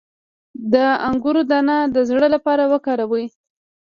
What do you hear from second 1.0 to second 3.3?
انګور دانه د زړه لپاره وکاروئ